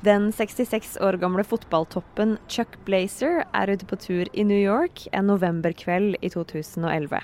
Den 0.00 0.30
66 0.32 0.96
år 1.04 1.18
gamle 1.20 1.42
fotballtoppen 1.44 2.38
Chuck 2.48 2.78
Blazer 2.86 3.42
er 3.52 3.68
ute 3.68 3.84
på 3.84 3.98
tur 4.00 4.30
i 4.32 4.44
New 4.48 4.56
York 4.56 5.02
en 5.12 5.26
novemberkveld 5.28 6.16
i 6.24 6.30
2011. 6.32 7.20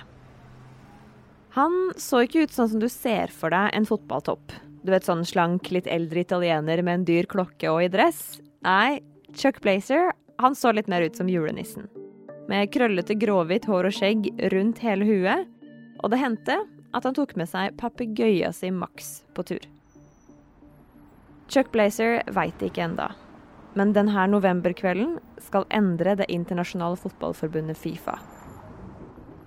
Han 1.56 1.76
så 1.96 2.20
ikke 2.26 2.44
ut 2.44 2.52
sånn 2.52 2.68
som 2.74 2.82
du 2.82 2.90
ser 2.92 3.32
for 3.32 3.54
deg 3.54 3.72
en 3.72 3.88
fotballtopp. 3.88 4.52
Du 4.84 4.92
vet 4.92 5.08
sånn 5.08 5.24
slank, 5.24 5.70
litt 5.72 5.88
eldre 5.88 6.20
italiener 6.20 6.82
med 6.84 6.98
en 6.98 7.06
dyr 7.08 7.28
klokke 7.32 7.70
og 7.72 7.80
i 7.86 7.88
dress. 7.88 8.42
Nei, 8.66 9.00
Chuck 9.32 9.62
Blazer 9.64 10.10
han 10.36 10.52
så 10.58 10.74
litt 10.76 10.90
mer 10.92 11.06
ut 11.06 11.16
som 11.16 11.30
julenissen. 11.32 11.88
Med 12.46 12.68
krøllete 12.76 13.16
gråhvitt 13.16 13.64
hår 13.70 13.88
og 13.88 13.96
skjegg 13.96 14.28
rundt 14.52 14.84
hele 14.84 15.08
huet. 15.08 15.48
Og 16.04 16.12
det 16.12 16.20
hendte 16.20 16.60
at 16.92 17.08
han 17.08 17.16
tok 17.16 17.32
med 17.40 17.48
seg 17.48 17.72
papegøyen 17.80 18.52
sin 18.52 18.76
Max 18.76 19.22
på 19.32 19.48
tur. 19.48 19.64
Chuck 21.48 21.70
Blazer 21.72 22.22
veit 22.34 22.56
det 22.58 22.72
ikke 22.72 22.86
enda. 22.88 23.12
Men 23.76 23.92
denne 23.94 24.24
novemberkvelden 24.32 25.18
skal 25.44 25.68
endre 25.74 26.16
det 26.18 26.30
internasjonale 26.32 26.98
fotballforbundet 26.98 27.78
Fifa. 27.78 28.16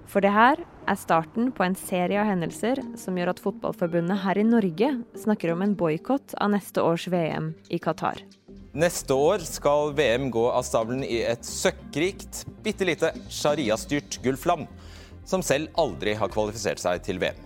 For 0.10 0.26
det 0.26 0.32
her 0.34 0.62
er 0.90 0.98
starten 0.98 1.52
på 1.54 1.66
en 1.66 1.76
serie 1.78 2.18
av 2.18 2.30
hendelser 2.30 2.82
som 2.98 3.18
gjør 3.18 3.34
at 3.34 3.42
fotballforbundet 3.44 4.24
her 4.24 4.40
i 4.42 4.46
Norge 4.48 4.94
snakker 5.22 5.54
om 5.54 5.62
en 5.66 5.76
boikott 5.78 6.34
av 6.42 6.50
neste 6.56 6.82
års 6.82 7.06
VM 7.12 7.52
i 7.70 7.78
Qatar. 7.82 8.24
Neste 8.74 9.14
år 9.18 9.44
skal 9.46 9.94
VM 9.98 10.30
gå 10.34 10.46
av 10.50 10.66
stabelen 10.66 11.04
i 11.06 11.22
et 11.26 11.46
søkkrikt, 11.46 12.44
bitte 12.66 12.86
lite 12.86 13.12
sharia-styrt 13.34 14.20
Gulfland, 14.24 14.66
som 15.30 15.46
selv 15.46 15.70
aldri 15.78 16.16
har 16.18 16.30
kvalifisert 16.34 16.82
seg 16.82 17.02
til 17.06 17.22
VM. 17.22 17.38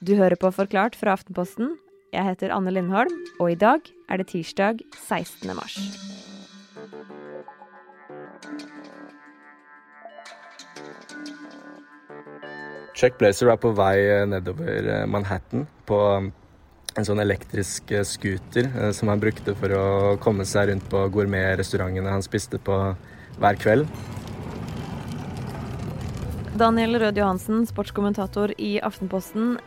Du 0.00 0.14
hører 0.16 0.38
på 0.40 0.50
Forklart 0.54 0.96
fra 0.98 1.14
Aftenposten. 1.18 1.74
Jeg 2.10 2.26
heter 2.26 2.50
Anne 2.50 2.72
Lindholm, 2.74 3.12
og 3.38 3.52
i 3.52 3.54
dag 3.54 3.86
er 4.10 4.18
det 4.18 4.32
tirsdag 4.32 4.80
16. 4.98 5.52
mars. 5.54 5.76
Chuck 12.98 13.14
Blazer 13.20 13.52
er 13.52 13.60
på 13.62 13.70
vei 13.78 13.94
eh, 14.02 14.26
nedover 14.26 14.90
eh, 14.90 15.06
Manhattan 15.06 15.68
på 15.86 16.00
um, 16.18 16.32
en 16.98 17.06
sånn 17.06 17.22
elektrisk 17.22 17.94
eh, 17.94 18.02
scooter 18.02 18.66
som 18.92 19.08
han 19.08 19.22
brukte 19.22 19.54
for 19.54 19.72
å 19.78 19.86
komme 20.20 20.44
seg 20.44 20.72
rundt 20.72 20.90
på 20.90 21.06
gourmetrestaurantene 21.14 22.10
han 22.10 22.26
spiste 22.26 22.58
på 22.58 22.82
hver 23.38 23.62
kveld. 23.62 23.86
Daniel 26.58 26.98
Rød 26.98 27.22
Johansen, 27.22 27.62
sportskommentator 27.70 28.58
i 28.58 28.80
Aftenposten. 28.82 29.60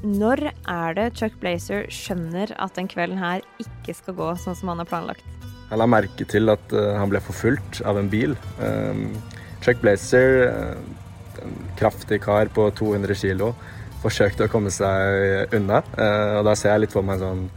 Når 0.00 0.40
er 0.48 0.94
det 0.96 1.10
Chuck 1.18 1.34
Blazer 1.42 1.84
skjønner 1.92 2.54
at 2.56 2.72
den 2.78 2.86
kvelden 2.88 3.18
her 3.20 3.42
ikke 3.60 3.92
skal 3.92 4.14
gå 4.16 4.28
sånn 4.40 4.56
som 4.56 4.70
han 4.72 4.80
har 4.80 4.88
planlagt? 4.88 5.24
Han 5.68 5.82
la 5.82 5.86
merke 5.86 6.24
til 6.24 6.48
at 6.48 6.72
uh, 6.72 6.96
han 6.96 7.10
ble 7.12 7.20
forfulgt 7.20 7.82
av 7.84 7.98
en 8.00 8.08
bil. 8.08 8.32
Um, 8.64 9.10
Chuck 9.60 9.82
Blazer, 9.82 10.48
uh, 10.48 11.42
en 11.44 11.58
kraftig 11.76 12.22
kar 12.24 12.48
på 12.48 12.64
200 12.78 13.18
kilo, 13.20 13.52
forsøkte 14.00 14.46
å 14.48 14.52
komme 14.52 14.72
seg 14.72 15.52
unna. 15.58 15.82
Uh, 15.92 16.40
og 16.40 16.48
da 16.48 16.54
ser 16.56 16.72
jeg 16.72 16.86
litt 16.86 16.96
for 16.96 17.04
meg 17.04 17.20
en 17.20 17.26
sånn 17.26 17.50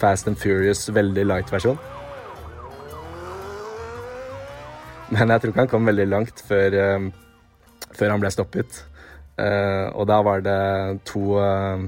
Fast 0.00 0.28
and 0.30 0.38
Furious, 0.40 0.86
veldig 0.94 1.26
light-versjon. 1.26 1.76
Men 5.12 5.34
jeg 5.34 5.42
tror 5.42 5.52
ikke 5.52 5.60
han 5.60 5.70
kom 5.70 5.90
veldig 5.90 6.06
langt 6.08 6.40
før, 6.48 6.76
før 7.92 8.14
han 8.14 8.22
ble 8.22 8.30
stoppet. 8.32 8.78
Uh, 9.34 9.90
og 9.98 10.06
da 10.06 10.20
var 10.22 10.44
det 10.46 10.58
to, 11.08 11.40
uh, 11.42 11.82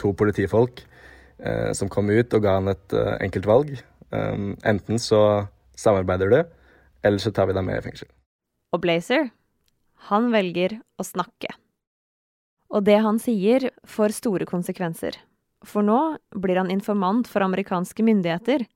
to 0.00 0.10
politifolk 0.18 0.82
uh, 1.38 1.70
som 1.76 1.90
kom 1.92 2.10
ut 2.10 2.34
og 2.34 2.42
ga 2.42 2.56
han 2.58 2.72
et 2.72 2.96
enkelt 3.20 3.46
valg. 3.46 3.74
Enten 4.10 4.98
så 4.98 5.46
samarbeider 5.78 6.32
du, 6.32 6.40
eller 7.06 7.22
så 7.22 7.30
tar 7.30 7.46
vi 7.46 7.54
deg 7.54 7.62
med 7.62 7.78
i 7.78 7.84
fengsel. 7.84 8.08
Og 8.74 8.82
Blazer, 8.82 9.28
han 10.10 10.32
velger 10.34 10.80
å 10.98 11.06
snakke. 11.06 11.52
Og 12.74 12.82
det 12.88 12.96
han 13.04 13.20
sier, 13.22 13.68
får 13.86 14.16
store 14.18 14.48
konsekvenser. 14.50 15.14
For 15.62 15.86
nå 15.86 16.00
blir 16.34 16.58
han 16.58 16.74
informant 16.74 17.30
for 17.30 17.46
amerikanske 17.46 18.02
myndigheter. 18.02 18.66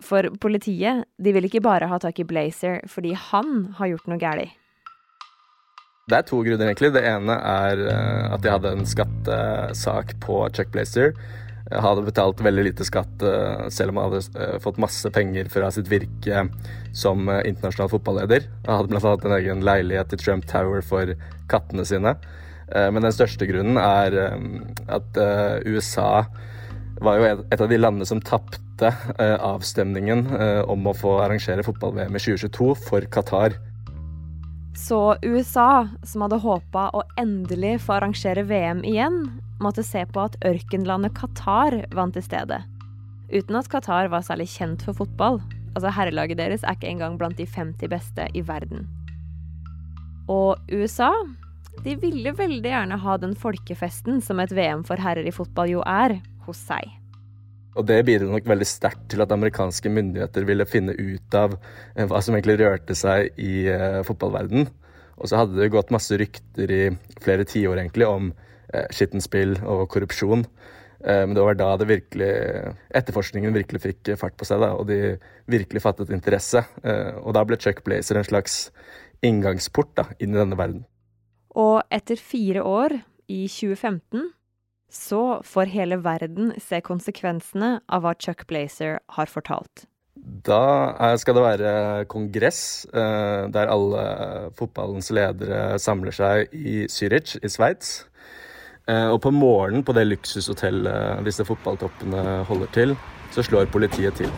For 0.00 0.32
politiet, 0.40 1.04
de 1.20 1.36
vil 1.36 1.50
ikke 1.50 1.64
bare 1.64 1.88
ha 1.92 2.00
tak 2.00 2.20
i 2.24 2.28
Blazer 2.28 2.80
fordi 2.88 3.12
han 3.28 3.74
har 3.76 3.92
gjort 3.92 4.08
noe 4.08 4.22
galt. 4.24 4.56
Det 6.06 6.14
er 6.14 6.22
to 6.22 6.36
grunner, 6.46 6.68
egentlig. 6.68 6.92
Det 6.94 7.00
ene 7.02 7.34
er 7.34 7.80
uh, 7.82 8.34
at 8.36 8.44
jeg 8.46 8.54
hadde 8.54 8.70
en 8.76 8.86
skattesak 8.86 10.12
på 10.22 10.36
Checkblazer. 10.54 11.16
Jeg 11.66 11.82
hadde 11.82 12.04
betalt 12.06 12.42
veldig 12.46 12.64
lite 12.68 12.86
skatt, 12.86 13.24
uh, 13.26 13.64
selv 13.74 13.90
om 13.90 13.98
jeg 13.98 14.12
hadde 14.12 14.20
uh, 14.38 14.60
fått 14.62 14.78
masse 14.78 15.10
penger 15.10 15.50
fra 15.50 15.72
sitt 15.74 15.90
virke 15.90 16.44
som 16.94 17.26
internasjonal 17.26 17.90
fotballeder. 17.90 18.46
Jeg 18.46 18.70
hadde 18.70 18.94
bl.a. 18.94 19.16
en 19.16 19.36
egen 19.40 19.66
leilighet 19.66 20.14
i 20.14 20.22
Trump 20.22 20.46
Tower 20.46 20.86
for 20.86 21.10
kattene 21.50 21.82
sine. 21.86 22.14
men 22.66 23.02
den 23.02 23.14
største 23.14 23.46
grunnen 23.46 23.76
er 23.78 24.14
at 24.90 25.18
USA 25.66 26.24
var 27.02 27.18
jo 27.18 27.28
et 27.50 27.60
av 27.60 27.68
de 27.70 27.78
landene 27.78 28.06
som 28.08 28.22
tapte 28.22 28.90
avstemningen 29.22 30.26
om 30.66 30.90
å 30.90 30.96
få 30.96 31.20
arrangere 31.22 31.62
fotball-VM 31.66 32.18
i 32.18 32.24
2022 32.26 32.74
for 32.88 33.06
Qatar. 33.06 33.54
Så 34.76 35.16
USA, 35.22 35.88
som 36.04 36.22
hadde 36.26 36.36
håpa 36.42 36.90
å 36.92 37.02
endelig 37.16 37.78
få 37.86 37.96
arrangere 37.96 38.44
VM 38.44 38.82
igjen, 38.84 39.22
måtte 39.64 39.84
se 39.86 40.02
på 40.12 40.26
at 40.28 40.36
ørkenlandet 40.44 41.16
Qatar 41.16 41.78
vant 41.96 42.16
i 42.16 42.24
stedet. 42.24 42.60
Uten 43.32 43.56
at 43.56 43.70
Qatar 43.72 44.10
var 44.12 44.26
særlig 44.26 44.50
kjent 44.52 44.84
for 44.84 44.98
fotball. 45.00 45.40
Altså 45.72 45.94
Herrelaget 45.96 46.38
deres 46.38 46.62
er 46.64 46.76
ikke 46.76 46.92
engang 46.92 47.16
blant 47.16 47.40
de 47.40 47.48
50 47.48 47.88
beste 47.90 48.28
i 48.36 48.44
verden. 48.44 48.84
Og 50.28 50.60
USA 50.68 51.10
de 51.84 51.96
ville 52.00 52.32
veldig 52.36 52.70
gjerne 52.72 53.00
ha 53.00 53.16
den 53.20 53.34
folkefesten 53.36 54.22
som 54.24 54.40
et 54.40 54.52
VM 54.56 54.84
for 54.86 55.00
herrer 55.00 55.28
i 55.28 55.34
fotball 55.34 55.72
jo 55.72 55.82
er, 55.88 56.18
hos 56.46 56.60
seg. 56.68 56.88
Og 57.76 57.84
det 57.88 57.98
bidro 58.08 58.30
nok 58.32 58.46
veldig 58.48 58.68
sterkt 58.68 59.04
til 59.12 59.22
at 59.24 59.32
amerikanske 59.34 59.90
myndigheter 59.92 60.46
ville 60.48 60.66
finne 60.68 60.94
ut 60.96 61.36
av 61.36 61.58
eh, 61.58 62.06
hva 62.08 62.22
som 62.24 62.36
egentlig 62.36 62.58
rørte 62.62 62.96
seg 62.96 63.36
i 63.36 63.66
uh, 63.68 64.00
fotballverden. 64.06 64.68
Og 65.16 65.28
så 65.28 65.42
hadde 65.42 65.58
det 65.58 65.72
gått 65.72 65.92
masse 65.94 66.16
rykter 66.16 66.72
i 66.72 66.82
flere 67.24 67.44
tiår 67.48 67.82
egentlig 67.82 68.08
om 68.08 68.30
uh, 68.32 68.86
skittent 68.94 69.24
spill 69.24 69.56
og 69.60 69.86
korrupsjon. 69.92 70.46
Uh, 71.04 71.24
men 71.28 71.34
det 71.36 71.44
var 71.44 71.58
da 71.60 71.70
det 71.80 71.90
virkelig, 71.90 72.30
etterforskningen 72.96 73.56
virkelig 73.56 73.82
fikk 73.84 74.14
fart 74.20 74.38
på 74.40 74.48
seg, 74.48 74.64
da, 74.64 74.72
og 74.76 74.88
de 74.88 75.16
virkelig 75.52 75.84
fattet 75.84 76.12
interesse. 76.16 76.64
Uh, 76.80 77.20
og 77.26 77.36
da 77.36 77.44
ble 77.44 77.60
Chuck 77.60 77.84
Blazer 77.84 78.20
en 78.20 78.28
slags 78.28 78.70
inngangsport 79.24 79.92
da, 80.00 80.08
inn 80.16 80.32
i 80.32 80.40
denne 80.40 80.56
verden. 80.56 80.86
Og 81.56 81.80
etter 81.92 82.20
fire 82.20 82.64
år, 82.64 82.98
i 83.26 83.46
2015 83.50 84.28
så 84.92 85.40
får 85.44 85.72
hele 85.72 85.98
verden 86.04 86.54
se 86.62 86.80
konsekvensene 86.84 87.80
av 87.88 88.04
hva 88.04 88.14
Chuck 88.18 88.46
Blazer 88.50 89.00
har 89.16 89.30
fortalt. 89.30 89.86
Da 90.16 91.16
skal 91.20 91.36
det 91.36 91.44
være 91.44 91.72
kongress 92.10 92.86
eh, 92.88 93.46
der 93.52 93.70
alle 93.70 94.04
fotballens 94.56 95.10
ledere 95.14 95.76
samler 95.82 96.14
seg 96.14 96.54
i 96.56 96.86
Zürich 96.90 97.36
i 97.42 97.50
Sveits. 97.52 98.06
Eh, 98.88 99.08
og 99.10 99.20
på 99.22 99.34
morgenen 99.34 99.84
på 99.84 99.94
det 99.96 100.06
luksushotellet 100.08 101.22
disse 101.26 101.44
fotballtoppene 101.46 102.42
holder 102.48 102.72
til, 102.74 102.96
så 103.34 103.44
slår 103.44 103.70
politiet 103.70 104.18
til. 104.22 104.32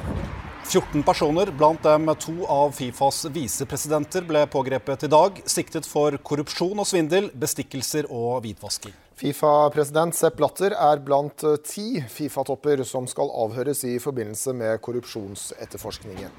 14 0.69 1.03
personer, 1.03 1.49
blant 1.57 1.83
dem 1.83 2.11
to 2.21 2.45
av 2.45 2.75
Fifas 2.77 3.23
visepresidenter, 3.33 4.27
ble 4.29 4.43
pågrepet 4.53 5.07
i 5.07 5.09
dag, 5.09 5.39
siktet 5.49 5.89
for 5.89 6.13
korrupsjon 6.21 6.83
og 6.83 6.85
svindel, 6.85 7.31
bestikkelser 7.33 8.11
og 8.13 8.43
hvitvasking. 8.45 8.93
Fifa-president 9.17 10.13
Sepp 10.15 10.37
Blatter 10.37 10.77
er 10.77 11.01
blant 11.01 11.41
ti 11.65 12.03
Fifa-topper 12.13 12.85
som 12.85 13.09
skal 13.09 13.33
avhøres 13.47 13.81
i 13.89 13.97
forbindelse 14.03 14.53
med 14.61 14.77
korrupsjonsetterforskningen. 14.85 16.37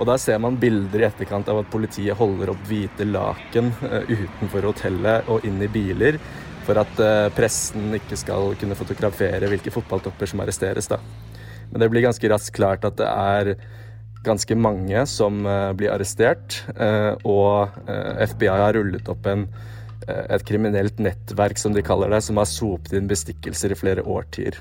Og 0.00 0.08
Der 0.08 0.18
ser 0.18 0.42
man 0.42 0.58
bilder 0.58 1.04
i 1.04 1.06
etterkant 1.06 1.46
av 1.52 1.62
at 1.62 1.70
politiet 1.70 2.18
holder 2.18 2.50
opp 2.56 2.66
hvite 2.66 3.06
laken 3.06 3.70
eh, 3.86 4.16
utenfor 4.16 4.66
hotellet 4.72 5.30
og 5.30 5.46
inn 5.46 5.62
i 5.62 5.70
biler, 5.70 6.18
for 6.66 6.82
at 6.82 6.98
eh, 6.98 7.28
pressen 7.36 7.92
ikke 8.00 8.18
skal 8.18 8.56
kunne 8.58 8.78
fotografere 8.78 9.46
hvilke 9.52 9.70
fotballtopper 9.70 10.32
som 10.32 10.42
arresteres. 10.42 10.90
da. 10.90 10.98
Men 11.72 11.80
det 11.80 11.88
blir 11.92 12.04
ganske 12.04 12.28
raskt 12.28 12.54
klart 12.56 12.84
at 12.84 12.98
det 13.00 13.08
er 13.08 13.54
ganske 14.26 14.56
mange 14.56 15.04
som 15.10 15.42
eh, 15.48 15.70
blir 15.76 15.92
arrestert. 15.94 16.60
Eh, 16.76 17.12
og 17.28 17.72
eh, 17.88 18.26
FBI 18.28 18.50
har 18.52 18.76
rullet 18.76 19.08
opp 19.10 19.26
en, 19.26 19.46
et 20.06 20.44
kriminelt 20.46 21.00
nettverk, 21.02 21.58
som 21.58 21.74
de 21.74 21.84
kaller 21.86 22.12
det, 22.12 22.22
som 22.26 22.38
har 22.40 22.50
sopet 22.50 22.94
inn 22.98 23.10
bestikkelser 23.10 23.74
i 23.74 23.78
flere 23.78 24.04
årtier. 24.04 24.60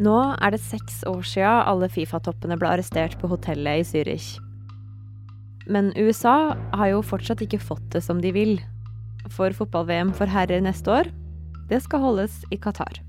Nå 0.00 0.16
er 0.40 0.54
det 0.54 0.62
seks 0.64 1.02
år 1.08 1.24
siden 1.28 1.66
alle 1.68 1.90
Fifa-toppene 1.92 2.56
ble 2.60 2.70
arrestert 2.70 3.18
på 3.20 3.28
hotellet 3.32 3.82
i 3.82 3.88
Zürich. 3.88 4.30
Men 5.70 5.92
USA 5.96 6.56
har 6.72 6.94
jo 6.94 7.04
fortsatt 7.04 7.44
ikke 7.44 7.60
fått 7.62 7.84
det 7.94 8.02
som 8.02 8.22
de 8.22 8.32
vil. 8.34 8.56
For 9.30 9.52
fotball-VM 9.54 10.14
for 10.16 10.30
herrer 10.32 10.64
neste 10.64 10.90
år, 10.90 11.12
det 11.70 11.82
skal 11.84 12.02
holdes 12.02 12.40
i 12.50 12.58
Qatar. 12.58 13.02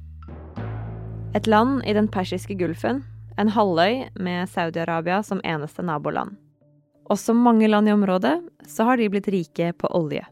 Et 1.32 1.48
land 1.48 1.80
i 1.88 1.94
den 1.96 2.10
persiske 2.12 2.58
gulfen 2.60 3.06
En 3.40 3.48
halvøy 3.56 4.10
med 4.20 4.50
Saudi-Arabia 4.52 5.22
som 5.24 5.40
eneste 5.48 5.84
naboland. 5.88 6.36
Og 7.08 7.16
som 7.20 7.40
mange 7.40 7.70
land 7.72 7.88
i 7.88 7.94
området, 7.96 8.34
så 8.68 8.84
har 8.90 9.00
de 9.00 9.08
blitt 9.10 9.30
rike 9.32 9.72
på 9.80 9.88
olje. 9.96 10.26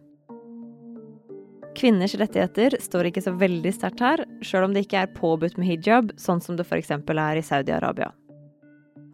Kvinners 1.80 2.18
rettigheter 2.20 2.76
står 2.84 3.08
ikke 3.08 3.24
så 3.24 3.32
veldig 3.40 3.72
sterkt 3.72 4.04
her, 4.04 4.26
sjøl 4.44 4.68
om 4.68 4.76
det 4.76 4.84
ikke 4.86 5.06
er 5.06 5.16
påbudt 5.16 5.56
med 5.56 5.72
hijab, 5.72 6.12
sånn 6.20 6.44
som 6.44 6.60
det 6.60 6.68
f.eks. 6.68 6.92
er 6.92 7.40
i 7.40 7.48
Saudi-Arabia. 7.48 8.12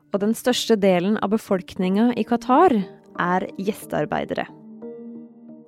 Og 0.10 0.22
den 0.26 0.34
største 0.34 0.80
delen 0.82 1.20
av 1.22 1.36
befolkninga 1.38 2.16
i 2.18 2.26
Qatar 2.26 2.74
er 3.22 3.50
gjestearbeidere. 3.62 4.50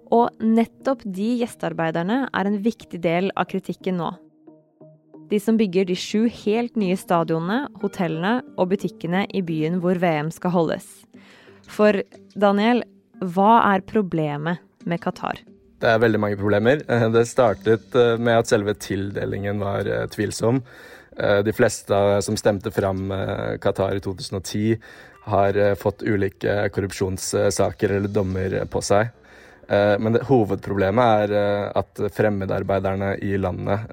Og 0.09 0.33
nettopp 0.41 1.05
de 1.05 1.35
gjestearbeiderne 1.43 2.23
er 2.33 2.49
en 2.49 2.63
viktig 2.65 3.05
del 3.05 3.29
av 3.37 3.51
kritikken 3.53 4.01
nå. 4.01 4.15
De 5.27 5.39
som 5.43 5.57
bygger 5.59 5.89
de 5.89 5.95
sju 5.99 6.27
helt 6.31 6.77
nye 6.79 6.95
stadionene, 6.95 7.65
hotellene 7.81 8.39
og 8.55 8.69
butikkene 8.71 9.25
i 9.35 9.41
byen 9.43 9.81
hvor 9.83 9.99
VM 9.99 10.29
skal 10.31 10.53
holdes. 10.53 10.85
For 11.67 11.99
Daniel, 12.39 12.85
hva 13.19 13.57
er 13.73 13.83
problemet 13.83 14.63
med 14.87 15.01
Qatar? 15.03 15.41
Det 15.81 15.89
er 15.91 15.99
veldig 15.99 16.21
mange 16.21 16.37
problemer. 16.39 16.79
Det 17.15 17.25
startet 17.27 17.95
eh, 17.97 18.15
med 18.17 18.39
at 18.39 18.49
selve 18.49 18.77
tildelingen 18.79 19.59
var 19.61 19.89
eh, 19.89 20.05
tvilsom. 20.13 20.61
Eh, 21.17 21.41
de 21.43 21.53
fleste 21.53 21.99
som 22.23 22.39
stemte 22.39 22.71
fram 22.71 23.11
Qatar 23.61 23.99
i 23.99 24.03
2010, 24.03 24.77
har 25.27 25.57
fått 25.75 26.05
ulike 26.07 26.53
korrupsjonssaker 26.71 27.97
eller 27.97 28.07
dommer 28.07 28.53
på 28.71 28.79
seg. 28.79 29.09
Men 29.67 30.15
det, 30.15 30.21
hovedproblemet 30.29 31.33
er 31.33 31.73
at 31.75 31.99
fremmedarbeiderne 32.15 33.09
i 33.27 33.33
landet 33.35 33.91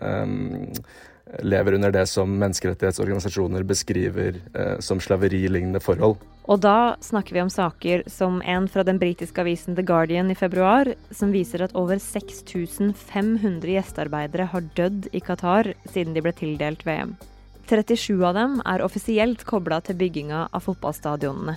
lever 1.42 1.76
under 1.78 1.92
det 1.94 2.06
som 2.10 2.30
menneskerettighetsorganisasjoner 2.38 3.64
beskriver 3.66 4.38
eh, 4.54 4.78
som 4.84 5.00
slaveri-lignende 5.00 5.80
forhold. 5.82 6.20
Og 6.44 6.60
da 6.60 6.94
snakker 7.00 7.34
vi 7.36 7.40
om 7.40 7.50
saker 7.52 8.02
som 8.10 8.42
en 8.44 8.66
fra 8.68 8.84
den 8.84 8.98
britiske 9.00 9.40
avisen 9.40 9.76
The 9.76 9.84
Guardian 9.86 10.30
i 10.30 10.36
februar, 10.36 10.90
som 11.10 11.32
viser 11.32 11.64
at 11.64 11.76
over 11.78 11.96
6500 12.02 13.70
gjestearbeidere 13.72 14.50
har 14.52 14.66
dødd 14.76 15.08
i 15.12 15.22
Qatar 15.24 15.72
siden 15.88 16.12
de 16.12 16.24
ble 16.24 16.34
tildelt 16.36 16.84
VM. 16.84 17.16
37 17.64 18.20
av 18.20 18.34
dem 18.36 18.58
er 18.68 18.84
offisielt 18.84 19.46
kobla 19.48 19.80
til 19.80 19.96
bygginga 19.96 20.48
av 20.52 20.66
fotballstadionene. 20.66 21.56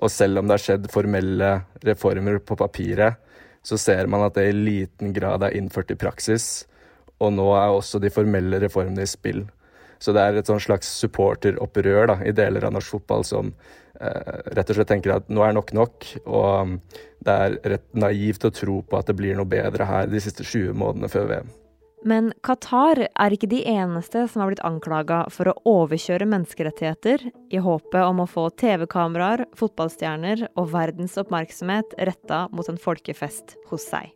Og 0.00 0.12
selv 0.12 0.40
om 0.40 0.48
det 0.48 0.56
har 0.56 0.64
skjedd 0.64 0.92
formelle 0.92 1.50
reformer 1.84 2.40
på 2.44 2.56
papiret, 2.60 3.16
så 3.62 3.76
ser 3.80 4.08
man 4.08 4.24
at 4.24 4.36
det 4.36 4.46
i 4.48 4.56
liten 4.56 5.12
grad 5.16 5.44
er 5.44 5.56
innført 5.56 5.92
i 5.92 5.98
praksis. 6.00 6.66
Og 7.20 7.34
nå 7.36 7.46
er 7.56 7.74
også 7.74 8.00
de 8.02 8.12
formelle 8.12 8.60
reformene 8.62 9.04
i 9.04 9.10
spill. 9.10 9.44
Så 10.00 10.14
det 10.16 10.22
er 10.24 10.40
et 10.40 10.48
sånn 10.48 10.62
slags 10.62 10.88
supporteropprør 11.02 12.16
i 12.24 12.32
deler 12.32 12.64
av 12.64 12.72
norsk 12.72 12.96
fotball 12.96 13.24
som 13.28 13.52
eh, 14.00 14.36
rett 14.56 14.72
og 14.72 14.78
slett 14.78 14.88
tenker 14.88 15.18
at 15.18 15.28
nå 15.28 15.44
er 15.44 15.56
nok 15.56 15.74
nok. 15.76 16.06
Og 16.24 16.76
det 17.20 17.34
er 17.44 17.58
rett 17.74 17.88
naivt 17.92 18.46
å 18.48 18.54
tro 18.54 18.80
på 18.80 19.00
at 19.00 19.10
det 19.10 19.18
blir 19.20 19.36
noe 19.36 19.48
bedre 19.48 19.88
her 19.88 20.08
de 20.08 20.22
siste 20.24 20.46
20 20.46 20.72
månedene 20.72 21.12
før 21.12 21.28
VM. 21.34 21.50
Men 22.00 22.30
Qatar 22.40 23.02
er 23.10 23.34
ikke 23.34 23.50
de 23.50 23.60
eneste 23.68 24.22
som 24.30 24.40
har 24.40 24.48
blitt 24.48 24.64
anklaga 24.64 25.26
for 25.32 25.50
å 25.50 25.56
overkjøre 25.68 26.28
menneskerettigheter 26.32 27.26
i 27.52 27.60
håpet 27.60 28.00
om 28.00 28.22
å 28.24 28.28
få 28.30 28.46
TV-kameraer, 28.62 29.44
fotballstjerner 29.60 30.46
og 30.54 30.72
verdens 30.72 31.20
oppmerksomhet 31.20 31.92
retta 32.00 32.46
mot 32.56 32.72
en 32.72 32.80
folkefest 32.80 33.58
hos 33.68 33.84
seg. 33.92 34.08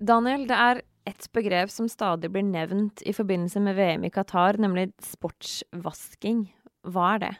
Daniel, 0.00 0.46
det 0.48 0.56
er 0.56 0.80
et 1.10 1.26
begrep 1.34 1.70
som 1.72 1.88
stadig 1.90 2.30
blir 2.32 2.44
nevnt 2.46 3.02
i 3.04 3.12
forbindelse 3.12 3.60
med 3.60 3.76
VM 3.76 4.06
i 4.08 4.12
Qatar, 4.12 4.56
nemlig 4.60 4.88
sportsvasking. 5.04 6.46
Hva 6.88 7.14
er 7.16 7.22
det? 7.24 7.32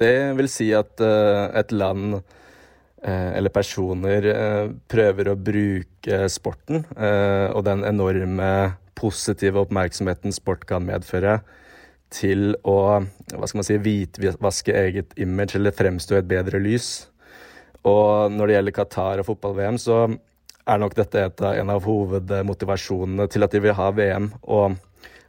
Det 0.00 0.16
vil 0.38 0.48
si 0.52 0.70
at 0.76 1.00
uh, 1.04 1.52
et 1.56 1.72
land 1.72 2.16
uh, 2.16 3.30
eller 3.36 3.52
personer 3.52 4.28
uh, 4.32 4.72
prøver 4.88 5.30
å 5.32 5.36
bruke 5.36 6.22
sporten 6.32 6.84
og 6.96 7.62
den 7.66 7.84
enorme 7.84 8.50
positive 8.96 9.60
oppmerksomheten 9.64 10.32
sport 10.32 10.64
kan 10.68 10.86
medføre, 10.86 11.40
til 12.14 12.54
å 12.62 12.76
hva 13.02 13.48
skal 13.48 13.58
man 13.58 13.66
si, 13.66 13.76
hvitvaske 13.82 14.72
eget 14.72 15.12
image 15.20 15.58
eller 15.58 15.74
fremstå 15.74 16.14
i 16.14 16.20
et 16.20 16.30
bedre 16.30 16.60
lys. 16.62 17.08
Og 17.86 18.32
når 18.32 18.46
det 18.46 18.56
gjelder 18.56 18.76
Qatar 18.78 19.20
og 19.20 19.28
fotball-VM, 19.28 19.80
så 19.82 19.98
er 20.66 20.82
nok 20.82 20.96
dette 20.98 21.22
et 21.28 21.46
en 21.52 21.72
av 21.72 21.86
hovedmotivasjonene 21.86 23.28
til 23.30 23.46
at 23.46 23.54
de 23.54 23.62
vil 23.62 23.76
ha 23.78 23.90
VM. 23.94 24.32
og 24.42 24.76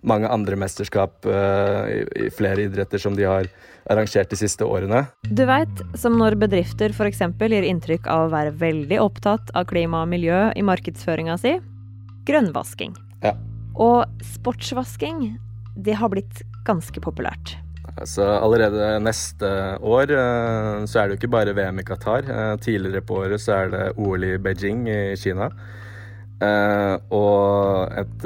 mange 0.07 0.29
andre 0.29 0.55
mesterskap 0.59 1.25
i, 1.25 1.97
i, 2.25 2.29
flere 2.31 2.67
idretter 2.67 3.01
som 3.01 3.15
de 3.17 3.25
har 3.27 3.49
arrangert 3.89 4.29
de 4.31 4.39
siste 4.39 4.63
årene. 4.63 5.05
Du 5.25 5.43
veit, 5.49 5.83
som 5.97 6.17
når 6.19 6.37
bedrifter 6.39 6.93
f.eks. 6.93 7.23
gir 7.41 7.67
inntrykk 7.67 8.07
av 8.11 8.27
å 8.27 8.31
være 8.31 8.53
veldig 8.61 9.01
opptatt 9.03 9.51
av 9.57 9.67
klima 9.71 10.03
og 10.05 10.11
miljø 10.13 10.47
i 10.55 10.65
markedsføringa 10.65 11.37
si. 11.41 11.57
Grønnvasking. 12.29 12.95
Ja. 13.25 13.33
Og 13.73 14.05
sportsvasking, 14.35 15.37
det 15.75 15.97
har 15.97 16.13
blitt 16.13 16.43
ganske 16.67 17.01
populært. 17.03 17.57
Altså, 17.97 18.23
allerede 18.37 18.93
neste 19.01 19.49
år 19.81 20.13
uh, 20.13 20.85
så 20.85 21.01
er 21.01 21.07
det 21.07 21.15
jo 21.15 21.19
ikke 21.21 21.33
bare 21.35 21.57
VM 21.57 21.81
i 21.81 21.87
Qatar. 21.87 22.29
Uh, 22.29 22.55
tidligere 22.61 23.01
på 23.05 23.21
året 23.23 23.41
så 23.43 23.61
er 23.63 23.73
det 23.73 23.83
OL 23.97 24.27
i 24.27 24.37
Beijing 24.37 24.87
i 24.89 25.01
Kina. 25.19 25.51
og 27.09 27.93
et 27.97 28.25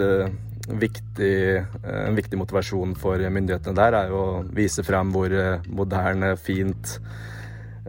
viktig, 0.67 1.57
eh, 1.57 2.07
en 2.07 2.15
viktig 2.15 2.39
motivasjon 2.39 2.95
for 2.99 3.17
myndighetene 3.17 3.77
der 3.77 3.97
er 3.97 4.11
jo 4.11 4.21
å 4.21 4.39
vise 4.55 4.83
fram 4.85 5.11
hvor 5.13 5.33
eh, 5.33 5.59
moderne, 5.67 6.35
fint 6.39 6.97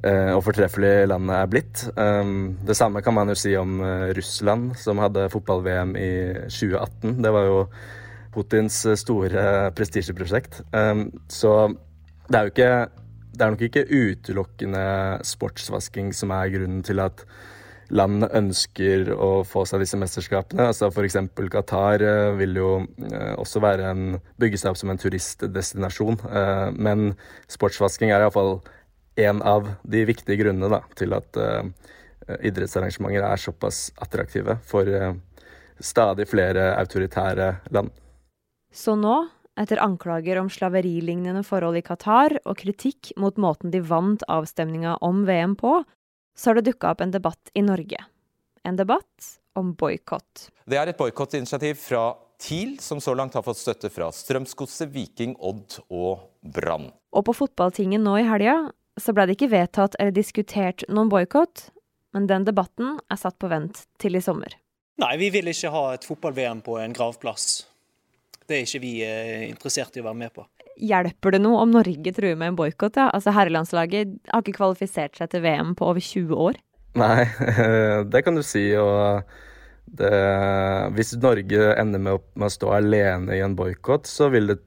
eh, 0.02 0.32
og 0.32 0.42
fortreffelig 0.46 1.08
landet 1.10 1.36
er 1.38 1.50
blitt. 1.50 1.84
Det 2.66 2.76
samme 2.76 3.02
kan 3.04 3.14
man 3.14 3.30
jo 3.30 3.38
si 3.38 3.54
om 3.56 3.80
Russland, 4.16 4.72
som 4.80 4.98
hadde 5.02 5.28
fotball-VM 5.32 5.96
i 5.96 6.12
2018. 6.48 7.20
Det 7.22 7.34
var 7.34 7.46
jo 7.46 7.58
Putins 8.32 8.80
store 9.00 9.70
prestisjeprosjekt. 9.76 10.62
Så 11.28 11.52
det 12.28 12.38
er 12.38 12.46
jo 12.46 12.52
ikke 12.52 12.72
Det 13.32 13.44
er 13.44 13.50
nok 13.54 13.62
ikke 13.64 13.86
utelukkende 13.88 14.84
sportsvasking 15.24 16.10
som 16.12 16.34
er 16.36 16.50
grunnen 16.52 16.82
til 16.84 17.00
at 17.00 17.24
land 17.92 18.24
ønsker 18.28 19.10
å 19.12 19.42
få 19.46 19.64
seg 19.68 19.82
disse 19.82 19.98
mesterskapene. 20.00 20.70
Altså 20.70 20.88
F.eks. 20.88 21.18
Qatar 21.52 22.04
eh, 22.04 22.32
vil 22.38 22.56
jo 22.56 22.70
eh, 23.04 23.32
også 23.40 23.62
en, 23.70 24.18
bygge 24.40 24.60
seg 24.60 24.72
opp 24.72 24.80
som 24.80 24.92
en 24.92 25.00
turistdestinasjon. 25.00 26.20
Eh, 26.28 26.68
men 26.76 27.12
sportsvasking 27.52 28.12
er 28.12 28.24
iallfall 28.24 28.58
en 29.20 29.42
av 29.44 29.74
de 29.84 30.04
viktige 30.08 30.40
grunnene 30.40 30.72
da, 30.72 30.80
til 30.96 31.12
at 31.12 31.36
idrettsarrangementer 32.48 33.26
er 33.28 33.40
såpass 33.40 33.90
attraktive 34.00 34.54
for 34.64 34.88
stadig 35.84 36.24
flere 36.30 36.70
autoritære 36.78 37.50
land. 37.76 37.90
Så 38.72 38.96
nå, 38.96 39.16
etter 39.60 39.80
anklager 39.84 40.40
om 40.40 40.48
slaverilignende 40.50 41.44
forhold 41.44 41.76
i 41.76 41.84
Qatar 41.84 42.38
og 42.42 42.56
kritikk 42.62 43.12
mot 43.20 43.36
måten 43.36 43.72
de 43.72 43.82
vant 43.84 44.24
avstemninga 44.32 44.96
om 45.04 45.26
VM 45.28 45.54
på, 45.60 45.82
så 46.36 46.50
har 46.50 46.58
det 46.58 46.70
dukka 46.70 46.94
opp 46.94 47.04
en 47.04 47.12
debatt 47.12 47.52
i 47.54 47.62
Norge. 47.64 48.00
En 48.64 48.78
debatt 48.78 49.32
om 49.58 49.74
boikott. 49.76 50.48
Det 50.64 50.78
er 50.80 50.88
et 50.88 50.96
boikottinitiativ 50.96 51.76
fra 51.82 52.06
TIL, 52.42 52.78
som 52.80 53.00
så 53.00 53.14
langt 53.14 53.36
har 53.36 53.44
fått 53.46 53.60
støtte 53.60 53.90
fra 53.92 54.08
Strømsgodset, 54.14 54.88
Viking, 54.90 55.36
Odd 55.38 55.78
og 55.92 56.24
Brann. 56.40 56.88
Og 57.12 57.26
på 57.28 57.36
fotballtingen 57.36 58.02
nå 58.02 58.16
i 58.18 58.26
helga 58.26 58.56
så 59.00 59.14
ble 59.14 59.28
det 59.28 59.36
ikke 59.36 59.52
vedtatt 59.52 59.96
eller 60.00 60.14
diskutert 60.16 60.84
noen 60.88 61.12
boikott, 61.12 61.68
men 62.12 62.26
den 62.28 62.48
debatten 62.48 62.98
er 63.08 63.20
satt 63.20 63.38
på 63.40 63.48
vent 63.52 63.84
til 64.02 64.16
i 64.16 64.24
sommer. 64.24 64.56
Nei, 65.00 65.14
vi 65.20 65.30
vil 65.32 65.48
ikke 65.48 65.72
ha 65.72 65.84
et 65.94 66.04
fotball-VM 66.08 66.60
på 66.64 66.76
en 66.80 66.96
gravplass. 66.96 67.62
Det 68.48 68.56
er 68.56 68.66
ikke 68.66 68.82
vi 68.82 68.96
eh, 69.06 69.46
interessert 69.48 69.96
i 69.96 70.02
å 70.02 70.08
være 70.08 70.20
med 70.24 70.34
på. 70.34 70.46
Hjelper 70.82 71.36
det 71.36 71.42
noe 71.44 71.62
om 71.62 71.72
Norge 71.72 72.14
truer 72.16 72.36
med 72.38 72.52
en 72.52 72.58
boikott? 72.58 72.98
Ja? 72.98 73.10
Altså, 73.14 73.34
herrelandslaget 73.36 74.18
har 74.32 74.42
ikke 74.42 74.58
kvalifisert 74.58 75.18
seg 75.18 75.30
til 75.32 75.44
VM 75.44 75.74
på 75.78 75.88
over 75.92 76.02
20 76.02 76.44
år. 76.48 76.60
Nei, 76.98 77.24
det 78.12 78.24
kan 78.26 78.36
du 78.36 78.42
si. 78.44 78.64
Og 78.80 79.22
det, 79.98 80.12
hvis 80.96 81.14
Norge 81.20 81.72
ender 81.80 82.02
med 82.02 82.18
å, 82.18 82.22
med 82.36 82.48
å, 82.48 82.54
stå 82.54 82.74
alene 82.78 83.36
i 83.36 83.42
en 83.44 83.56
boikott, 83.58 84.08
så 84.08 84.30
vil 84.32 84.52
det, 84.52 84.60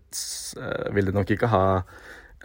vil 0.94 1.10
det, 1.10 1.16
nok 1.16 1.36
ikke 1.36 1.52
ha 1.52 1.66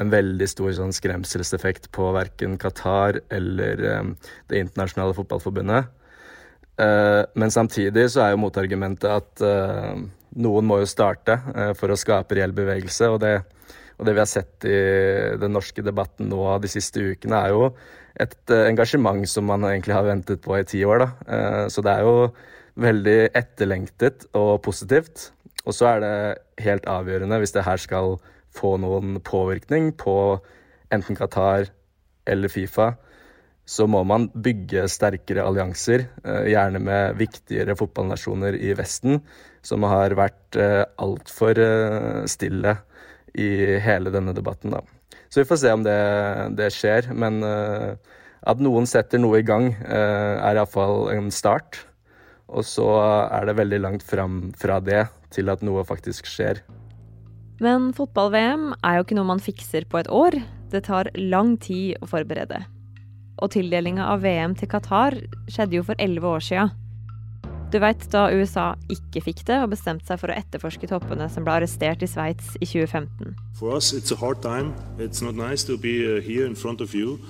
en 0.01 0.13
veldig 0.13 0.49
stor 0.49 0.73
sånn 0.79 0.95
skremselseffekt 0.97 1.91
på 1.93 2.09
verken 2.17 2.57
Qatar 2.61 3.19
eller 3.29 3.83
um, 4.01 4.15
Det 4.49 4.63
internasjonale 4.63 5.17
fotballforbundet. 5.19 5.91
Uh, 6.81 7.27
men 7.37 7.53
samtidig 7.53 8.07
så 8.15 8.25
er 8.25 8.33
jo 8.33 8.41
motargumentet 8.47 9.11
at 9.13 9.45
uh, 9.45 10.01
noen 10.39 10.69
må 10.69 10.81
jo 10.83 10.91
starte 10.91 11.39
uh, 11.51 11.73
for 11.79 11.91
å 11.91 11.99
skape 11.99 12.39
reell 12.39 12.55
bevegelse. 12.57 13.09
Og 13.11 13.19
det, 13.23 13.35
og 13.99 14.07
det, 14.07 14.15
vi 14.15 14.23
har 14.23 14.31
sett 14.31 14.69
i 14.69 14.79
den 15.41 15.57
norske 15.57 15.85
debatten 15.87 16.31
nå 16.31 16.45
de 16.63 16.71
siste 16.71 17.03
ukene, 17.03 17.41
er 17.41 17.57
jo 17.57 17.73
et 18.21 18.53
engasjement 18.53 19.23
som 19.31 19.47
man 19.49 19.65
egentlig 19.69 19.95
har 19.95 20.07
ventet 20.07 20.43
på 20.45 20.57
i 20.59 20.65
ti 20.67 20.83
år. 20.85 21.05
Da. 21.05 21.37
Så 21.73 21.81
det 21.87 21.93
er 21.95 22.05
jo 22.05 22.33
veldig 22.81 23.19
etterlengtet 23.39 24.27
og 24.37 24.59
positivt. 24.67 25.31
Og 25.65 25.77
så 25.77 25.93
er 25.93 26.03
det 26.03 26.65
helt 26.65 26.89
avgjørende 26.91 27.39
hvis 27.41 27.55
det 27.55 27.65
her 27.67 27.81
skal 27.81 28.17
få 28.57 28.75
noen 28.83 29.21
påvirkning 29.25 29.93
på 29.99 30.17
enten 30.91 31.19
Qatar 31.19 31.71
eller 32.31 32.53
Fifa, 32.53 32.95
så 33.71 33.87
må 33.87 34.01
man 34.07 34.27
bygge 34.35 34.89
sterkere 34.91 35.45
allianser, 35.47 36.09
eh, 36.25 36.47
gjerne 36.51 36.81
med 36.83 37.19
viktigere 37.21 37.77
fotballnasjoner 37.79 38.57
i 38.59 38.73
Vesten, 38.75 39.21
som 39.63 39.87
har 39.87 40.17
vært 40.19 40.59
eh, 40.59 40.83
altfor 40.99 41.61
eh, 41.63 42.25
stille 42.31 42.75
i 43.39 43.79
hele 43.79 44.11
denne 44.11 44.35
debatten. 44.35 44.75
Da. 44.75 44.83
Så 45.31 45.45
vi 45.45 45.47
får 45.47 45.61
se 45.63 45.75
om 45.77 45.85
det, 45.87 46.01
det 46.59 46.73
skjer. 46.75 47.13
Men 47.15 47.39
at 47.45 48.59
noen 48.59 48.89
setter 48.91 49.23
noe 49.23 49.39
i 49.39 49.47
gang, 49.47 49.69
er 49.87 50.59
iallfall 50.59 51.13
en 51.13 51.29
start. 51.31 51.79
Og 52.51 52.67
så 52.67 52.89
er 53.31 53.47
det 53.47 53.55
veldig 53.61 53.79
langt 53.85 54.03
fram 54.03 54.41
fra 54.59 54.81
det 54.83 55.05
til 55.31 55.55
at 55.55 55.63
noe 55.63 55.87
faktisk 55.87 56.27
skjer. 56.27 56.59
Men 57.63 57.93
fotball-VM 57.95 58.73
er 58.83 58.99
jo 58.99 59.07
ikke 59.07 59.21
noe 59.21 59.31
man 59.31 59.47
fikser 59.47 59.87
på 59.87 60.03
et 60.03 60.11
år. 60.11 60.41
Det 60.75 60.83
tar 60.91 61.15
lang 61.15 61.55
tid 61.63 62.03
å 62.03 62.11
forberede. 62.11 62.65
Og 63.41 63.51
tildelinga 63.55 64.11
av 64.13 64.23
VM 64.25 64.55
til 64.59 64.69
Qatar 64.71 65.17
skjedde 65.49 65.79
jo 65.79 65.87
for 65.87 65.99
elleve 66.03 66.29
år 66.29 66.45
sia. 66.45 66.69
Du 67.71 67.79
veit 67.79 68.03
da 68.11 68.25
USA 68.35 68.73
ikke 68.91 69.23
fikk 69.23 69.45
det, 69.47 69.61
og 69.63 69.71
bestemte 69.71 70.09
seg 70.09 70.19
for 70.19 70.33
å 70.33 70.37
etterforske 70.37 70.89
toppene 70.91 71.29
som 71.31 71.47
ble 71.47 71.61
arrestert 71.61 72.03
i 72.03 72.09
Sveits 72.11 72.57
i 72.59 72.67
2015. 72.67 73.37
For 73.61 73.77
oss, 73.77 73.93
it's 73.95 74.11
a 74.11 74.19
hard 74.19 74.43
time. 74.43 74.75
It's 74.99 75.23
not 75.23 75.39
nice 75.39 75.63
to 75.69 75.79
be 75.79 76.03
uh, 76.03 76.21
here 76.21 76.47
in 76.47 76.57
front 76.59 76.81
of 76.81 76.95
you 76.95 77.21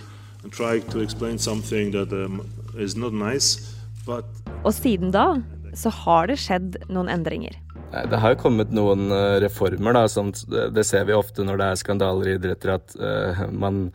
and 0.43 0.53
try 0.53 0.81
to 0.81 1.01
explain 1.05 1.39
something 1.39 1.93
that 1.93 2.13
um, 2.13 2.41
is 2.79 2.97
not 2.97 3.13
nice, 3.13 3.77
Og 4.65 4.73
siden 4.75 5.13
da 5.15 5.37
så 5.77 5.91
har 5.93 6.31
det 6.31 6.41
skjedd 6.43 6.81
noen 6.91 7.11
endringer. 7.13 7.55
Det 7.91 8.19
har 8.23 8.35
jo 8.35 8.41
kommet 8.41 8.73
noen 8.75 9.11
eh, 9.15 9.37
reformer, 9.45 9.95
da. 9.95 10.07
som 10.11 10.33
det 10.49 10.85
ser 10.87 11.05
vi 11.07 11.15
ofte 11.15 11.45
når 11.47 11.61
det 11.61 11.69
er 11.69 11.79
skandaler 11.79 12.31
i 12.31 12.35
idretter, 12.39 12.73
at 12.79 12.97
uh, 12.99 13.45
man 13.53 13.91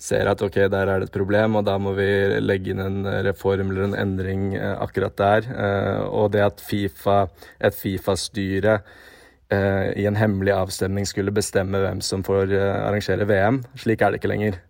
ser 0.00 0.30
at 0.30 0.40
ok, 0.42 0.56
der 0.72 0.88
er 0.88 1.02
det 1.02 1.10
et 1.10 1.14
problem, 1.14 1.58
og 1.60 1.66
da 1.68 1.76
må 1.80 1.92
vi 1.96 2.08
legge 2.40 2.72
inn 2.72 2.80
en 2.82 3.04
reform 3.26 3.72
eller 3.72 3.90
en 3.90 3.98
endring 4.00 4.50
uh, 4.56 4.78
akkurat 4.80 5.16
der. 5.20 5.48
Uh, 5.50 6.00
og 6.22 6.32
det 6.34 6.44
at 6.46 6.64
FIFA, 6.64 7.20
et 7.68 7.76
Fifa-styre 7.76 8.80
i 9.50 10.04
en 10.06 10.14
hemmelig 10.14 10.52
avstemning 10.54 11.02
skulle 11.10 11.32
bestemme 11.34 11.80
hvem 11.82 11.98
som 12.06 12.20
får 12.22 12.52
arrangere 12.54 13.24
VM, 13.26 13.56
slik 13.74 13.98
er 13.98 14.12
det 14.12 14.20
ikke 14.20 14.28
lenger. 14.30 14.60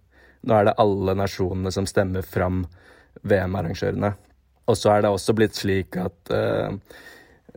Nå 0.49 0.55
er 0.57 0.71
det 0.71 0.73
alle 0.81 1.13
nasjonene 1.21 1.69
som 1.75 1.85
stemmer 1.85 2.25
fram 2.25 2.63
VM-arrangørene. 3.21 4.15
Og 4.73 4.79
så 4.81 4.95
er 4.95 5.05
det 5.05 5.11
også 5.13 5.35
blitt 5.37 5.61
slik 5.61 6.01
at 6.01 6.33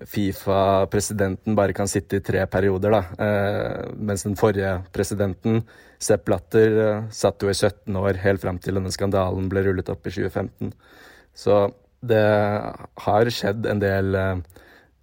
Fifa-presidenten 0.10 1.56
bare 1.56 1.76
kan 1.76 1.90
sitte 1.90 2.18
i 2.20 2.24
tre 2.24 2.44
perioder, 2.52 2.94
da. 2.94 3.02
Eh, 3.26 3.94
mens 3.96 4.26
den 4.28 4.36
forrige 4.40 4.82
presidenten, 4.96 5.62
Sepp 6.04 6.26
Blatter, 6.28 6.78
eh, 6.84 7.04
satt 7.12 7.42
jo 7.42 7.50
i 7.50 7.54
17 7.56 7.96
år 7.96 8.20
helt 8.24 8.42
fram 8.42 8.60
til 8.60 8.76
denne 8.76 8.92
skandalen 8.92 9.50
ble 9.50 9.64
rullet 9.64 9.90
opp 9.90 10.06
i 10.08 10.12
2015. 10.12 10.74
Så 11.34 11.72
det 12.04 12.26
har 13.06 13.32
skjedd 13.32 13.66
en 13.66 13.80
del 13.80 14.16
eh, 14.16 14.36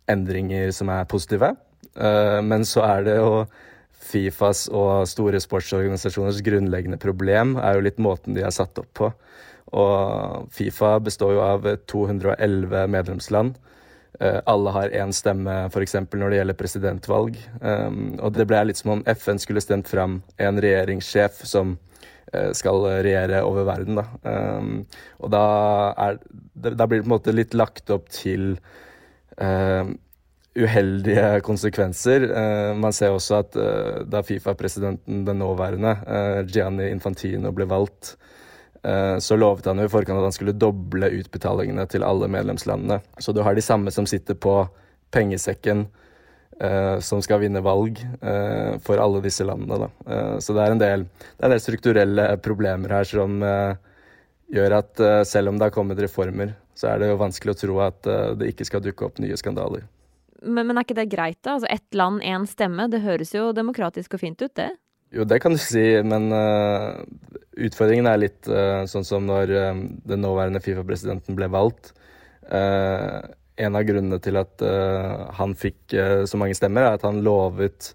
endringer 0.08 0.72
som 0.72 0.88
er 0.88 1.08
positive. 1.08 1.56
Men 2.00 2.62
så 2.64 2.84
er 2.86 3.02
det 3.02 3.16
jo 3.16 3.46
Fifas 4.10 4.68
og 4.72 5.08
store 5.10 5.40
sportsorganisasjoners 5.42 6.38
grunnleggende 6.46 6.98
problem 7.02 7.56
er 7.58 7.76
jo 7.76 7.82
litt 7.84 7.98
måten 7.98 8.36
de 8.36 8.44
er 8.46 8.54
satt 8.54 8.78
opp 8.78 8.88
på. 8.96 9.10
Og 9.76 10.46
Fifa 10.54 10.94
består 11.02 11.34
jo 11.34 11.42
av 11.44 11.66
211 11.90 12.86
medlemsland. 12.90 13.58
Eh, 14.20 14.40
alle 14.44 14.70
har 14.70 14.92
én 14.92 15.12
stemme, 15.16 15.52
f.eks. 15.72 15.94
når 16.12 16.32
det 16.32 16.40
gjelder 16.40 16.56
presidentvalg. 16.58 17.38
Um, 17.60 18.18
og 18.20 18.34
det 18.36 18.44
ble 18.50 18.58
litt 18.68 18.80
som 18.80 18.98
om 18.98 19.04
FN 19.08 19.40
skulle 19.40 19.62
stemt 19.64 19.88
fram 19.88 20.18
en 20.36 20.60
regjeringssjef 20.60 21.40
som 21.48 21.78
uh, 22.34 22.50
skal 22.56 22.84
regjere 23.06 23.40
over 23.48 23.64
verden. 23.70 23.96
Da. 23.96 24.04
Um, 24.28 24.84
og 25.24 25.32
da, 25.32 25.44
er, 26.04 26.20
da, 26.52 26.84
blir 26.84 27.00
det 27.00 27.06
på 27.06 27.08
en 27.08 27.14
måte 27.14 27.36
litt 27.36 27.56
lagt 27.56 27.88
opp 27.96 28.12
til 28.12 28.52
uh, 29.40 29.88
uheldige 30.60 31.40
konsekvenser. 31.46 32.26
Man 32.76 32.92
ser 32.92 33.14
også 33.14 33.36
at 33.38 33.56
da 34.10 34.20
Fifa-presidenten, 34.26 35.22
den 35.24 35.38
nåværende, 35.38 35.92
Gianni 36.50 36.88
Infantino, 36.90 37.52
ble 37.54 37.68
valgt, 37.70 38.16
Eh, 38.18 38.49
så 39.20 39.36
lovet 39.36 39.66
han 39.68 39.76
jo 39.76 39.84
i 39.84 39.92
forkant 39.92 40.16
at 40.16 40.24
han 40.24 40.32
skulle 40.32 40.56
doble 40.56 41.10
utbetalingene 41.18 41.84
til 41.92 42.04
alle 42.06 42.30
medlemslandene. 42.32 43.00
Så 43.20 43.34
du 43.36 43.42
har 43.44 43.52
de 43.52 43.64
samme 43.64 43.92
som 43.92 44.06
sitter 44.08 44.38
på 44.40 44.54
pengesekken 45.12 45.82
eh, 46.60 46.96
som 47.04 47.20
skal 47.20 47.42
vinne 47.42 47.60
valg 47.60 48.00
eh, 48.00 48.78
for 48.80 49.02
alle 49.02 49.20
disse 49.24 49.44
landene. 49.44 49.84
Da. 49.84 49.90
Så 50.40 50.56
det 50.56 50.64
er, 50.64 50.80
del, 50.80 51.04
det 51.04 51.44
er 51.44 51.50
en 51.50 51.56
del 51.56 51.62
strukturelle 51.66 52.26
problemer 52.40 52.96
her 53.00 53.08
som 53.08 53.36
gjør 54.50 54.80
at 54.80 55.06
selv 55.28 55.52
om 55.52 55.60
det 55.60 55.68
har 55.68 55.76
kommet 55.76 56.00
reformer, 56.00 56.56
så 56.74 56.94
er 56.94 57.02
det 57.02 57.12
jo 57.12 57.20
vanskelig 57.20 57.52
å 57.52 57.60
tro 57.60 57.80
at 57.84 58.12
det 58.40 58.54
ikke 58.54 58.66
skal 58.66 58.82
dukke 58.82 59.06
opp 59.06 59.20
nye 59.22 59.36
skandaler. 59.38 59.84
Men, 60.42 60.66
men 60.66 60.78
er 60.78 60.86
ikke 60.86 60.96
det 60.96 61.10
greit, 61.12 61.38
da? 61.44 61.58
Altså 61.58 61.68
Ett 61.70 61.94
land, 61.96 62.22
én 62.24 62.46
stemme. 62.48 62.88
Det 62.90 63.02
høres 63.04 63.34
jo 63.34 63.50
demokratisk 63.56 64.16
og 64.16 64.22
fint 64.22 64.40
ut, 64.42 64.54
det? 64.56 64.72
Jo, 65.10 65.24
det 65.26 65.40
kan 65.42 65.56
du 65.56 65.58
si, 65.58 65.82
men 66.06 66.30
uh, 66.30 67.02
utfordringen 67.58 68.06
er 68.06 68.20
litt 68.22 68.46
uh, 68.50 68.86
sånn 68.90 69.06
som 69.06 69.26
når 69.26 69.50
uh, 69.50 69.80
den 70.06 70.22
nåværende 70.22 70.62
Fifa-presidenten 70.62 71.38
ble 71.38 71.50
valgt. 71.50 71.94
en 72.50 73.76
av 73.78 73.84
grunnene 73.86 74.16
til 74.18 74.34
at 74.40 74.62
han 75.38 75.52
fikk 75.54 75.92
så 76.26 76.38
mange 76.40 76.56
stemmer, 76.58 76.82
er 76.82 76.96
at 76.96 77.04
han 77.06 77.20
lovet 77.22 77.92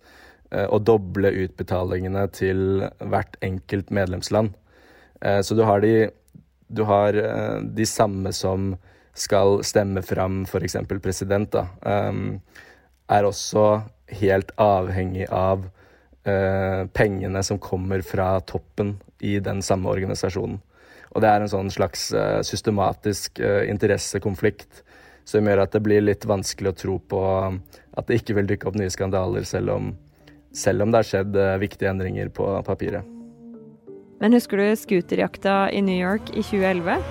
å 0.55 0.77
doble 0.79 1.27
utbetalingene 1.43 2.21
til 2.31 2.85
hvert 3.01 3.35
enkelt 3.43 3.91
medlemsland. 3.91 4.53
så 5.19 5.57
du 5.57 5.63
har, 5.67 5.81
de, 5.83 6.07
du 6.69 6.85
har 6.87 7.19
de 7.59 7.85
samme 7.89 8.31
som 8.31 8.77
skal 9.11 9.63
stemme 9.67 10.05
fram 10.05 10.43
f.eks. 10.47 10.77
president, 11.03 11.51
da, 11.51 11.67
um, 11.83 12.39
er 13.11 13.27
også 13.27 13.65
helt 14.21 14.55
avhengig 14.61 15.27
av 15.33 15.67
Eh, 16.25 16.85
pengene 16.87 17.43
som 17.43 17.59
kommer 17.59 18.01
fra 18.01 18.39
toppen 18.39 18.97
i 19.19 19.39
den 19.39 19.61
samme 19.61 19.91
organisasjonen. 19.93 20.57
Og 21.13 21.21
det 21.21 21.29
er 21.29 21.43
en 21.43 21.51
sånn 21.51 21.67
slags 21.69 22.07
eh, 22.17 22.39
systematisk 22.41 23.37
eh, 23.37 23.67
interessekonflikt 23.69 24.79
som 25.29 25.45
gjør 25.45 25.61
at 25.61 25.75
det 25.75 25.83
blir 25.85 26.01
litt 26.01 26.25
vanskelig 26.25 26.71
å 26.71 26.77
tro 26.79 26.95
på 26.97 27.19
at 27.21 28.07
det 28.09 28.17
ikke 28.17 28.39
vil 28.39 28.49
dukke 28.49 28.65
opp 28.65 28.79
nye 28.79 28.89
skandaler, 28.89 29.45
selv 29.45 29.69
om, 29.75 29.91
selv 30.49 30.81
om 30.81 30.93
det 30.93 31.03
har 31.03 31.09
skjedd 31.09 31.37
viktige 31.61 31.91
endringer 31.91 32.31
på 32.33 32.47
papiret. 32.65 33.05
Men 34.17 34.33
husker 34.33 34.57
du 34.57 34.71
scooterjakta 34.81 35.67
i 35.69 35.83
New 35.85 35.97
York 35.97 36.31
i 36.33 36.41
2011? 36.41 37.05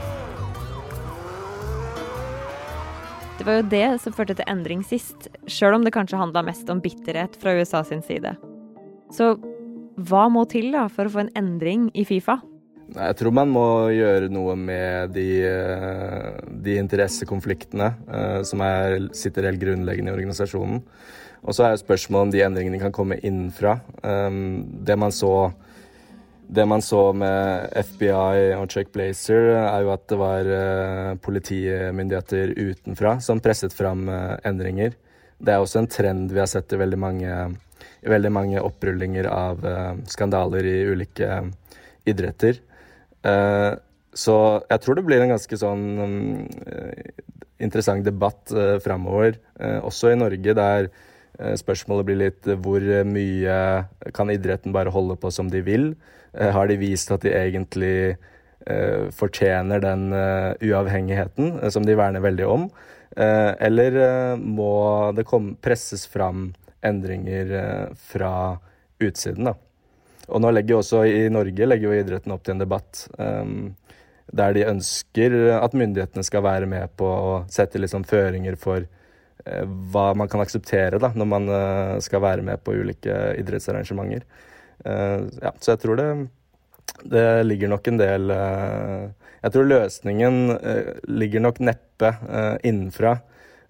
Det 3.38 3.46
var 3.46 3.60
jo 3.60 3.68
det 3.76 3.86
som 4.02 4.18
førte 4.18 4.34
til 4.34 4.50
endring 4.50 4.82
sist, 4.86 5.30
sjøl 5.46 5.78
om 5.78 5.86
det 5.86 5.94
kanskje 5.94 6.18
handla 6.18 6.42
mest 6.50 6.66
om 6.74 6.82
bitterhet 6.82 7.38
fra 7.38 7.54
USA 7.54 7.84
sin 7.86 8.02
side. 8.02 8.34
Så 9.14 9.34
hva 9.94 10.26
må 10.32 10.42
til 10.50 10.72
da 10.74 10.88
for 10.90 11.06
å 11.06 11.14
få 11.14 11.24
en 11.24 11.32
endring 11.38 11.86
i 11.94 12.02
Fifa? 12.08 12.40
Jeg 12.94 13.16
tror 13.16 13.32
man 13.34 13.50
må 13.50 13.66
gjøre 13.94 14.28
noe 14.32 14.54
med 14.60 15.14
de, 15.14 15.28
eh, 15.48 16.40
de 16.66 16.74
interessekonfliktene 16.82 17.86
eh, 18.04 18.40
som 18.46 18.62
er, 18.66 19.08
sitter 19.16 19.48
helt 19.48 19.62
grunnleggende 19.62 20.12
i 20.12 20.16
organisasjonen. 20.16 20.82
Og 21.44 21.56
så 21.56 21.68
er 21.68 21.80
spørsmålet 21.80 22.26
om 22.26 22.32
de 22.34 22.42
endringene 22.44 22.80
kan 22.82 22.94
komme 22.94 23.20
innenfra. 23.20 23.78
Um, 24.00 24.64
det 24.84 24.96
man 24.96 25.12
så 25.12 25.52
det 26.44 26.64
man 26.68 26.82
så 26.84 27.08
med 27.16 27.72
FBI 27.72 28.54
og 28.58 28.68
Chuck 28.72 28.90
Blazer, 28.92 29.50
er 29.64 29.84
jo 29.84 29.92
at 29.94 30.02
det 30.12 30.18
var 30.20 30.48
politimyndigheter 31.24 32.52
utenfra 32.52 33.14
som 33.24 33.40
presset 33.44 33.72
fram 33.72 34.04
endringer. 34.44 34.92
Det 35.40 35.54
er 35.54 35.64
også 35.64 35.80
en 35.80 35.88
trend 35.90 36.32
vi 36.32 36.42
har 36.42 36.50
sett 36.52 36.72
i 36.76 36.80
veldig 36.80 37.00
mange 37.00 37.32
veldig 38.10 38.32
mange 38.32 38.62
opprullinger 38.62 39.28
av 39.30 39.64
uh, 39.64 39.94
skandaler 40.10 40.66
i 40.68 40.76
ulike 40.92 41.28
uh, 41.28 41.48
idretter. 42.08 42.60
Uh, 43.24 43.74
så 44.14 44.36
jeg 44.70 44.82
tror 44.82 44.98
det 44.98 45.06
blir 45.08 45.24
en 45.24 45.32
ganske 45.32 45.56
sånn 45.58 45.86
interessant 47.58 48.04
debatt 48.06 48.52
uh, 48.54 48.76
framover, 48.84 49.40
også 49.82 50.12
i 50.12 50.20
Norge, 50.20 50.54
der 50.54 50.92
spørsmålet 51.58 52.06
blir 52.06 52.18
litt 52.20 52.46
hvor 52.62 52.84
mye 53.08 53.54
kan 54.14 54.30
idretten 54.30 54.74
bare 54.74 54.92
holde 54.94 55.16
på 55.18 55.32
som 55.34 55.48
de 55.50 55.64
vil? 55.66 55.88
har 56.34 56.66
de 56.66 56.76
vist 56.78 57.10
at 57.14 57.22
de 57.22 57.30
egentlig 57.34 58.14
fortjener 59.14 59.82
den 59.82 60.08
uavhengigheten 60.14 61.56
som 61.74 61.86
de 61.86 61.94
verner 61.98 62.22
veldig 62.22 62.46
om? 62.46 62.68
eller 63.18 63.98
må 64.38 64.74
det 65.14 65.26
komme, 65.26 65.56
presses 65.62 66.06
fram 66.10 66.52
endringer 66.84 67.54
eh, 67.60 67.94
fra 68.12 68.34
utsiden. 69.02 69.50
da. 69.50 69.54
Og 70.28 70.40
nå 70.40 70.50
legger 70.54 70.80
også 70.80 71.04
i 71.08 71.24
Norge 71.32 71.68
legger 71.68 71.90
jo 71.90 71.96
idretten 71.98 72.34
opp 72.34 72.44
til 72.44 72.54
en 72.54 72.62
debatt 72.62 73.06
um, 73.18 73.74
der 74.32 74.54
de 74.56 74.64
ønsker 74.70 75.34
at 75.58 75.74
myndighetene 75.76 76.24
skal 76.24 76.44
være 76.46 76.68
med 76.70 76.94
på 76.96 77.08
å 77.08 77.34
sette 77.52 77.80
liksom 77.82 78.06
føringer 78.08 78.56
for 78.60 78.86
uh, 78.86 79.64
hva 79.92 80.06
man 80.16 80.30
kan 80.32 80.40
akseptere 80.44 81.00
da, 81.02 81.12
når 81.12 81.28
man 81.28 81.50
uh, 81.52 81.98
skal 82.04 82.24
være 82.24 82.46
med 82.46 82.62
på 82.64 82.76
ulike 82.78 83.18
idrettsarrangementer. 83.42 84.24
Uh, 84.80 85.28
ja, 85.42 85.52
så 85.60 85.74
jeg 85.74 85.84
tror 85.84 86.00
det, 86.00 86.08
det 87.12 87.28
ligger 87.44 87.74
nok 87.74 87.86
en 87.88 88.00
del 88.00 88.32
Jeg 88.32 89.52
tror 89.52 89.68
løsningen 89.68 90.36
ligger 91.20 91.42
nok 91.44 91.60
neppe 91.60 92.10
innenfra. 92.64 93.18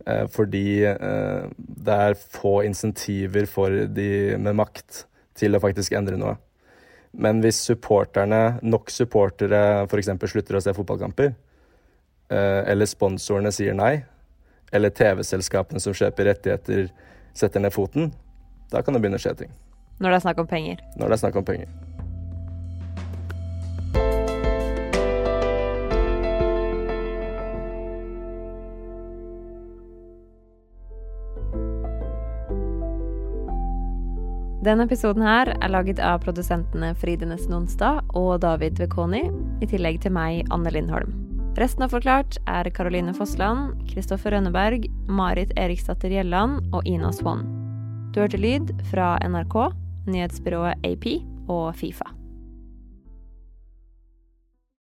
Fordi 0.04 0.82
det 0.84 1.94
er 1.94 2.16
få 2.18 2.58
insentiver 2.68 3.46
for 3.48 3.72
de 3.88 4.08
med 4.36 4.58
makt 4.58 5.06
til 5.38 5.56
å 5.56 5.60
faktisk 5.62 5.96
endre 5.96 6.18
noe. 6.20 6.34
Men 7.14 7.40
hvis 7.44 7.60
supporterne, 7.62 8.58
nok 8.66 8.90
supportere 8.90 9.60
f.eks. 9.86 10.10
slutter 10.30 10.58
å 10.58 10.62
se 10.64 10.74
fotballkamper, 10.74 11.34
eh, 12.34 12.60
eller 12.72 12.90
sponsorene 12.90 13.52
sier 13.54 13.76
nei, 13.78 13.94
eller 14.74 14.90
TV-selskapene 14.90 15.82
som 15.82 15.94
kjøper 15.94 16.32
rettigheter, 16.32 16.88
setter 17.34 17.62
ned 17.62 17.74
foten, 17.74 18.10
da 18.72 18.82
kan 18.82 18.96
det 18.96 19.02
begynne 19.04 19.20
å 19.20 19.22
skje 19.22 19.36
ting. 19.44 19.54
Når 20.02 20.10
det 20.10 20.16
er 20.18 20.24
snakk 20.26 20.42
om 20.42 20.50
penger? 20.50 20.82
Når 20.98 21.06
det 21.06 21.16
er 21.16 21.22
snakk 21.22 21.38
om 21.38 21.46
penger. 21.46 21.70
Denne 34.64 34.86
episoden 34.86 35.20
her 35.26 35.50
er 35.52 35.68
laget 35.68 35.98
av 36.00 36.22
produsentene 36.24 36.94
Fride 36.96 37.26
Onsdag 37.28 37.98
og 38.16 38.38
David 38.40 38.78
Vekoni, 38.80 39.26
i 39.60 39.68
tillegg 39.68 39.98
til 40.00 40.14
meg, 40.16 40.46
Anne 40.54 40.72
Lindholm. 40.72 41.12
Resten 41.60 41.84
av 41.84 41.92
Forklart 41.92 42.38
er 42.48 42.70
Caroline 42.72 43.12
Fossland, 43.12 43.74
Kristoffer 43.90 44.32
Rønneberg, 44.32 44.88
Marit 45.06 45.52
Eriksdatter 45.60 46.08
Gjelland 46.08 46.64
og 46.72 46.88
Ina 46.88 47.12
Swann. 47.12 47.44
Du 48.14 48.22
hørte 48.22 48.40
lyd 48.40 48.72
fra 48.88 49.18
NRK, 49.20 49.58
nyhetsbyrået 50.08 50.80
AP 50.88 51.10
og 51.52 51.74
Fifa. 51.76 52.08